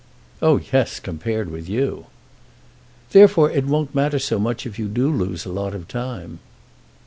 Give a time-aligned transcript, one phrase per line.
[0.41, 2.07] "Oh yes, compared with you!"
[3.11, 6.39] "Therefore it won't matter so much if you do lose a lot of time."